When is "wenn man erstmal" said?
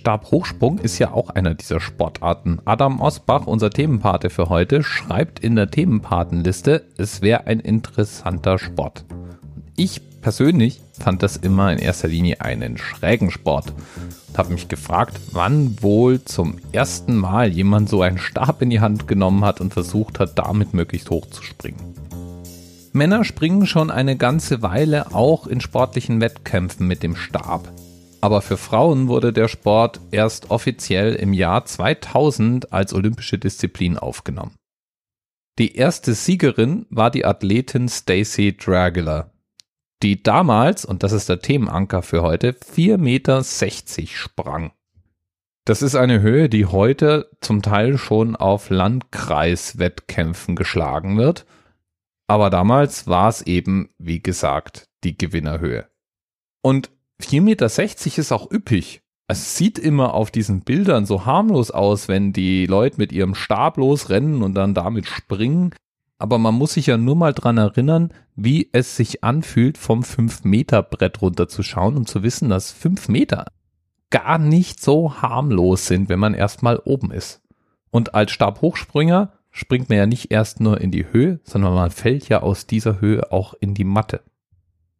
76.08-76.78